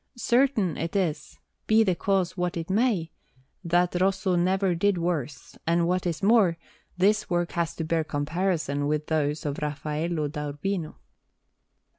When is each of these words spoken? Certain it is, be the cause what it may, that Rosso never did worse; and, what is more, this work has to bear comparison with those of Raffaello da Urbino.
Certain 0.17 0.77
it 0.77 0.95
is, 0.95 1.37
be 1.67 1.83
the 1.83 1.93
cause 1.93 2.35
what 2.35 2.57
it 2.57 2.71
may, 2.71 3.11
that 3.63 3.93
Rosso 4.01 4.35
never 4.35 4.73
did 4.73 4.97
worse; 4.97 5.59
and, 5.67 5.87
what 5.87 6.07
is 6.07 6.23
more, 6.23 6.57
this 6.97 7.29
work 7.29 7.51
has 7.51 7.75
to 7.75 7.83
bear 7.83 8.03
comparison 8.03 8.87
with 8.87 9.05
those 9.05 9.45
of 9.45 9.59
Raffaello 9.61 10.27
da 10.27 10.47
Urbino. 10.47 10.95